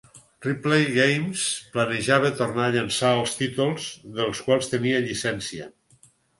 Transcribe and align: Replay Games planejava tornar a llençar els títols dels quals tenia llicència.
Replay 0.43 0.87
Games 0.95 1.43
planejava 1.75 2.33
tornar 2.41 2.65
a 2.69 2.73
llençar 2.77 3.13
els 3.19 3.37
títols 3.43 3.87
dels 4.19 4.45
quals 4.49 4.75
tenia 4.75 5.07
llicència. 5.09 5.73